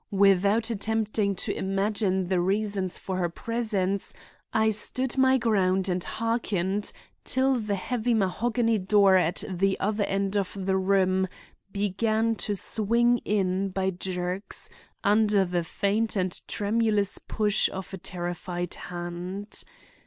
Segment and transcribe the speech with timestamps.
[0.09, 4.15] Without attempting to imaging the reason for her presence,
[4.51, 6.91] I stood my ground and harkened
[7.23, 11.27] till the heavy mahogany door at the other end of the room
[11.71, 14.71] began to swing in by jerks
[15.03, 19.61] under the faint and tremulous push of a terrified hand.